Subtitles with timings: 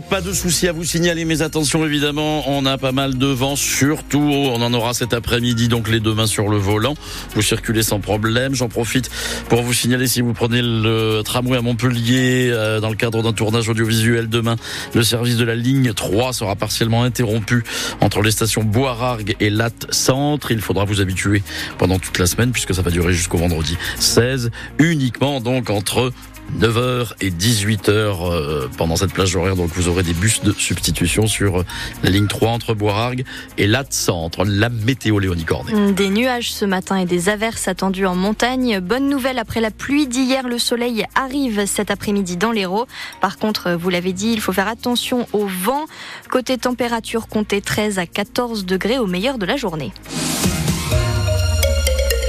[0.00, 3.56] pas de soucis à vous signaler, mais attention évidemment, on a pas mal de vent,
[3.56, 6.94] surtout on en aura cet après-midi, donc les deux mains sur le volant.
[7.34, 8.54] Vous circulez sans problème.
[8.54, 9.10] J'en profite
[9.48, 13.32] pour vous signaler si vous prenez le tramway à Montpellier euh, dans le cadre d'un
[13.32, 14.56] tournage audiovisuel demain,
[14.94, 17.64] le service de la ligne 3 sera partiellement interrompu
[18.00, 20.50] entre les stations Boirargues et Latte Centre.
[20.50, 21.42] Il faudra vous habituer
[21.78, 26.12] pendant toute la semaine puisque ça va durer jusqu'au vendredi 16, uniquement donc entre
[26.60, 29.56] 9h et 18h euh, pendant cette plage horaire.
[29.56, 31.64] Donc vous aurez des bus de substitution sur euh,
[32.02, 33.24] la ligne 3 entre Boirargues
[33.58, 34.44] et Latte Centre.
[34.44, 35.92] La météo Léonie Cornet.
[35.92, 38.80] Des nuages ce matin et des averses attendues en montagne.
[38.80, 42.86] Bonne nouvelle après la pluie d'hier, le soleil arrive cet après-midi dans l'Hérault.
[43.20, 45.84] Par contre, vous l'avez dit, il faut faire attention au vent.
[46.30, 49.92] Côté température, comptez 13 à 14 degrés au meilleur de la journée.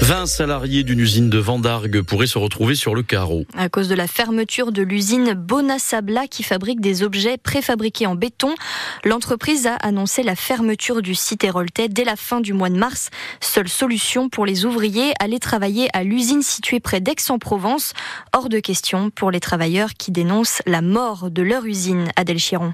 [0.08, 3.44] 20 salariés d'une usine de Vendargue pourraient se retrouver sur le carreau.
[3.58, 8.56] À cause de la fermeture de l'usine Bonasabla qui fabrique des objets préfabriqués en béton,
[9.04, 13.10] l'entreprise a annoncé la fermeture du site héroltais dès la fin du mois de mars.
[13.42, 17.92] Seule solution pour les ouvriers, aller travailler à l'usine située près d'Aix-en-Provence.
[18.32, 22.72] Hors de question pour les travailleurs qui dénoncent la mort de leur usine, Adèle Chiron.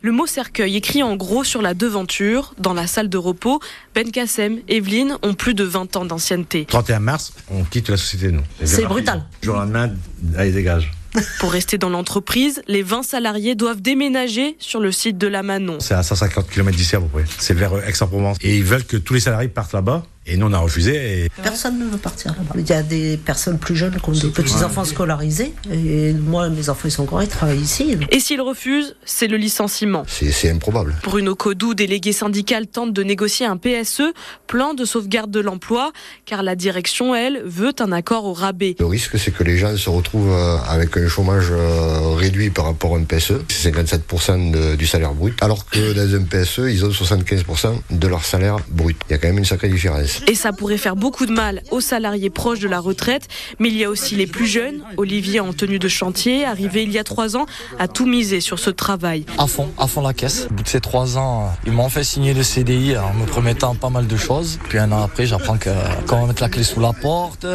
[0.00, 3.58] Le mot cercueil écrit en gros sur la devanture, dans la salle de repos,
[3.96, 6.66] Ben Kassem, Evelyne ont plus de 20 ans d'ancienneté.
[6.66, 8.44] 31 mars, on quitte la société, nous.
[8.62, 9.24] C'est brutal.
[9.42, 9.90] Jour lendemain,
[10.36, 10.92] allez, dégage.
[11.40, 15.78] Pour rester dans l'entreprise, les 20 salariés doivent déménager sur le site de la Manon.
[15.80, 17.24] C'est à 150 km d'ici à peu près.
[17.38, 18.36] C'est vers Aix-en-Provence.
[18.42, 20.04] Et ils veulent que tous les salariés partent là-bas.
[20.28, 21.24] Et nous, on a refusé.
[21.24, 21.28] Et...
[21.42, 22.54] Personne ne veut partir là-bas.
[22.56, 25.54] Il y a des personnes plus jeunes qui ont des petits-enfants scolarisés.
[25.72, 27.96] Et moi, mes enfants, ils sont encore, ils travaillent ici.
[28.10, 30.04] Et s'ils refusent, c'est le licenciement.
[30.06, 30.94] C'est improbable.
[31.02, 34.02] Bruno Codou, délégué syndical, tente de négocier un PSE,
[34.46, 35.92] plan de sauvegarde de l'emploi,
[36.26, 38.76] car la direction, elle, veut un accord au rabais.
[38.78, 42.66] Le risque, c'est que les gens se retrouvent euh, avec un chômage euh, réduit par
[42.66, 43.32] rapport à un PSE.
[43.48, 45.34] C'est 57% de, du salaire brut.
[45.42, 48.96] Alors que dans un PSE, ils ont 75% de leur salaire brut.
[49.08, 50.17] Il y a quand même une sacrée différence.
[50.26, 53.76] Et ça pourrait faire beaucoup de mal aux salariés proches de la retraite, mais il
[53.76, 54.82] y a aussi les plus jeunes.
[54.96, 57.46] Olivier en tenue de chantier, arrivé il y a trois ans,
[57.78, 59.24] a tout misé sur ce travail.
[59.38, 60.46] À fond, à fond la caisse.
[60.50, 63.74] Au bout de ces trois ans, ils m'ont fait signer le CDI en me promettant
[63.74, 64.58] pas mal de choses.
[64.68, 65.70] Puis un an après, j'apprends que
[66.06, 67.46] quand on mettre la clé sous la porte,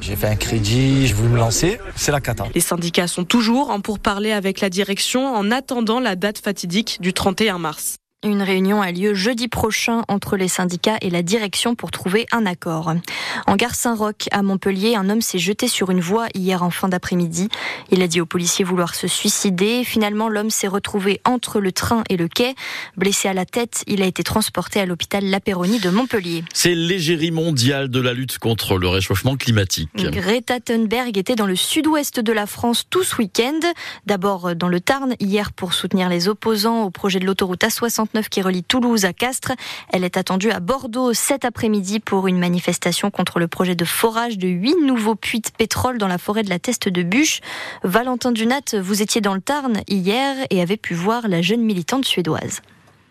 [0.00, 1.78] j'ai fait un crédit, je voulais me lancer.
[1.96, 2.44] C'est la cata.
[2.54, 7.12] Les syndicats sont toujours en pourparlers avec la direction en attendant la date fatidique du
[7.12, 7.96] 31 mars.
[8.22, 12.44] Une réunion a lieu jeudi prochain entre les syndicats et la direction pour trouver un
[12.44, 12.92] accord.
[13.46, 16.90] En gare Saint-Roch, à Montpellier, un homme s'est jeté sur une voie hier en fin
[16.90, 17.48] d'après-midi.
[17.90, 19.84] Il a dit aux policiers vouloir se suicider.
[19.84, 22.54] Finalement, l'homme s'est retrouvé entre le train et le quai.
[22.98, 26.44] Blessé à la tête, il a été transporté à l'hôpital La Péronie de Montpellier.
[26.52, 29.88] C'est l'égérie mondiale de la lutte contre le réchauffement climatique.
[29.96, 33.60] Greta Thunberg était dans le sud-ouest de la France tout ce week-end.
[34.04, 38.42] D'abord dans le Tarn, hier pour soutenir les opposants au projet de l'autoroute A60 qui
[38.42, 39.52] relie Toulouse à Castres.
[39.92, 44.38] Elle est attendue à Bordeaux cet après-midi pour une manifestation contre le projet de forage
[44.38, 47.40] de huit nouveaux puits de pétrole dans la forêt de la Teste de Bûche.
[47.82, 52.04] Valentin Dunat, vous étiez dans le Tarn hier et avez pu voir la jeune militante
[52.04, 52.60] suédoise.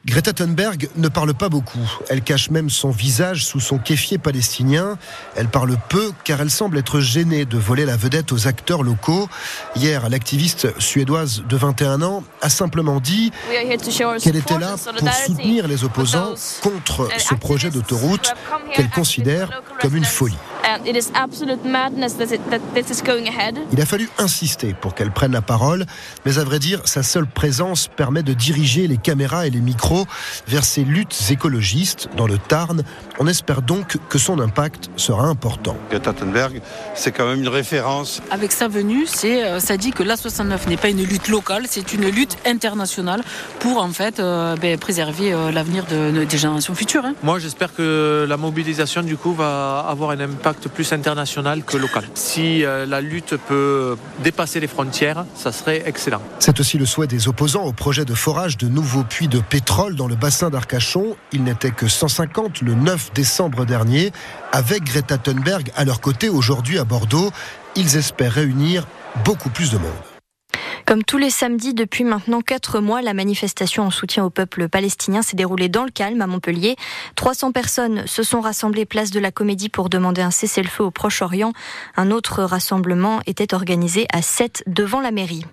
[0.10, 1.88] Greta Thunberg ne parle pas beaucoup.
[2.10, 4.98] Elle cache même son visage sous son kéfier palestinien.
[5.36, 9.30] Elle parle peu car elle semble être gênée de voler la vedette aux acteurs locaux.
[9.76, 13.32] Hier, l'activiste suédoise de 21 ans a simplement dit
[14.24, 16.34] qu'elle était là pour soutenir les opposants
[16.64, 18.34] contre ce projet d'autoroute
[18.74, 20.38] qu'elle considère comme une folie.
[23.72, 25.86] Il a fallu insister pour qu'elle prenne la parole,
[26.26, 30.06] mais à vrai dire, sa seule présence permet de diriger les caméras et les micros
[30.48, 32.84] vers ces luttes écologistes dans le Tarn.
[33.20, 35.76] On espère donc que son impact sera important.
[35.90, 36.62] Greta Thunberg,
[36.96, 38.22] c'est quand même une référence.
[38.32, 42.08] Avec sa venue, c'est, ça dit que l'A69 n'est pas une lutte locale, c'est une
[42.10, 43.22] lutte internationale
[43.60, 47.06] pour en fait euh, ben, préserver euh, l'avenir de, de, des générations futures.
[47.06, 47.14] Hein.
[47.24, 52.06] Moi, j'espère que la mobilisation du coup va avoir un impact plus international que local.
[52.14, 56.22] Si euh, la lutte peut dépasser les frontières, ça serait excellent.
[56.40, 59.96] C'est aussi le souhait des opposants au projet de forage de nouveaux puits de pétrole
[59.96, 61.16] dans le bassin d'Arcachon.
[61.32, 64.12] Il n'était que 150 le 9 décembre dernier.
[64.52, 67.32] Avec Greta Thunberg à leur côté aujourd'hui à Bordeaux,
[67.76, 68.88] ils espèrent réunir
[69.26, 70.19] beaucoup plus de monde.
[70.90, 75.22] Comme tous les samedis depuis maintenant quatre mois, la manifestation en soutien au peuple palestinien
[75.22, 76.78] s'est déroulée dans le calme à Montpellier.
[77.14, 81.54] 300 personnes se sont rassemblées place de la Comédie pour demander un cessez-le-feu au Proche-Orient.
[81.96, 85.46] Un autre rassemblement était organisé à 7 devant la mairie.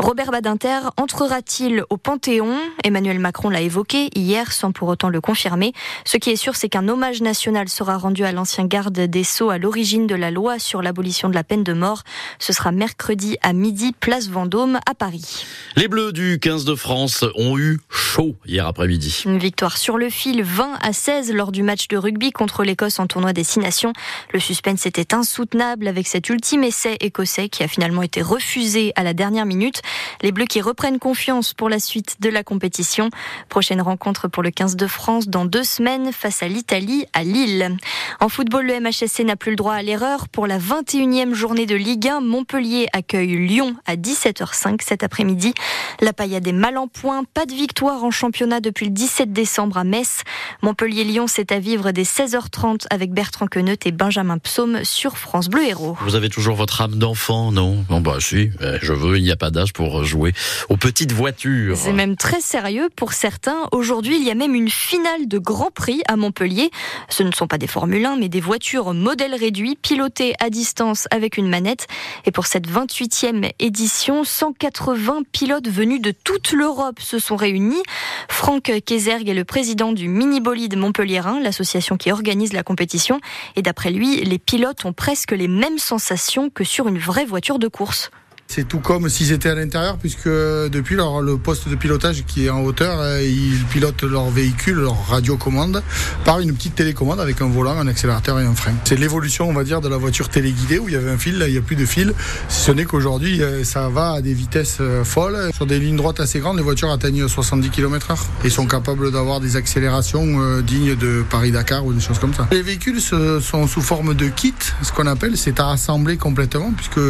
[0.00, 2.58] Robert Badinter entrera-t-il au Panthéon?
[2.82, 5.72] Emmanuel Macron l'a évoqué hier sans pour autant le confirmer.
[6.04, 9.50] Ce qui est sûr, c'est qu'un hommage national sera rendu à l'ancien garde des Sceaux
[9.50, 12.02] à l'origine de la loi sur l'abolition de la peine de mort.
[12.40, 15.44] Ce sera mercredi à midi, place Vendôme à Paris.
[15.76, 19.22] Les Bleus du 15 de France ont eu chaud hier après-midi.
[19.24, 22.98] Une victoire sur le fil 20 à 16 lors du match de rugby contre l'Écosse
[22.98, 23.92] en tournoi des Six Nations.
[24.32, 29.02] Le suspense était insoutenable avec cet ultime essai écossais qui a finalement été refusé à
[29.02, 29.82] la dernière minute.
[30.22, 33.10] Les Bleus qui reprennent confiance pour la suite de la compétition.
[33.48, 37.76] Prochaine rencontre pour le 15 de France dans deux semaines face à l'Italie à Lille.
[38.20, 40.28] En football, le MHSC n'a plus le droit à l'erreur.
[40.28, 45.54] Pour la 21e journée de Ligue 1, Montpellier accueille Lyon à 17h05 cet après-midi.
[46.00, 47.24] La paillade est mal en point.
[47.34, 50.22] Pas de victoire en championnat depuis le 17 décembre à Metz.
[50.62, 55.64] Montpellier-Lyon, c'est à vivre dès 16h30 avec Bertrand Queneut et Benjamin Psaume sur France Bleu
[55.64, 55.96] Héros.
[56.02, 57.84] Vous avez toujours votre âme d'enfant, non?
[57.88, 60.32] Bon bah si, eh, je veux, il n'y a pas d'âge pour jouer
[60.68, 61.76] aux petites voitures.
[61.76, 63.68] C'est même très sérieux pour certains.
[63.72, 66.70] Aujourd'hui, il y a même une finale de Grand Prix à Montpellier.
[67.08, 71.06] Ce ne sont pas des Formule 1, mais des voitures modèle réduit, pilotées à distance
[71.10, 71.86] avec une manette.
[72.26, 74.24] Et pour cette 28e édition,
[74.58, 77.82] 180 pilotes venus de toute l'Europe se sont réunis.
[78.28, 83.20] Franck Kézerg est le président du Mini Bolide Montpellierin, l'association qui organise la compétition.
[83.54, 87.60] Et d'après lui, les pilotes ont presque les mêmes sensations que sur une vraie voiture
[87.60, 88.10] de course.
[88.52, 92.46] C'est tout comme s'ils étaient à l'intérieur, puisque depuis leur, le poste de pilotage qui
[92.46, 95.84] est en hauteur, euh, ils pilotent leur véhicule, leur radiocommande,
[96.24, 98.72] par une petite télécommande avec un volant, un accélérateur et un frein.
[98.82, 101.38] C'est l'évolution, on va dire, de la voiture téléguidée où il y avait un fil,
[101.38, 102.12] là il n'y a plus de fil.
[102.48, 105.52] Ce n'est qu'aujourd'hui, euh, ça va à des vitesses euh, folles.
[105.54, 109.38] Sur des lignes droites assez grandes, les voitures atteignent 70 km/h et sont capables d'avoir
[109.38, 112.48] des accélérations dignes de Paris-Dakar ou des choses comme ça.
[112.50, 117.00] Les véhicules sont sous forme de kit, ce qu'on appelle, c'est à assembler complètement, puisque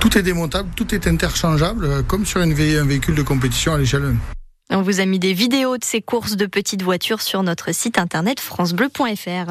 [0.00, 3.78] tout est démontable tout est interchangeable, euh, comme sur une un véhicule de compétition à
[3.78, 4.04] l'échelle
[4.70, 4.76] 1.
[4.76, 7.98] On vous a mis des vidéos de ces courses de petites voitures sur notre site
[7.98, 9.50] internet francebleu.fr.